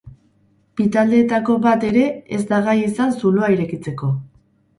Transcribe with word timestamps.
Bi 0.79 0.85
taldeetako 0.95 1.57
bat 1.65 1.85
ere 1.89 2.07
ez 2.39 2.41
da 2.53 2.59
gai 2.69 2.75
izan 2.87 3.15
zuloa 3.21 3.53
irekitzeko. 3.59 4.13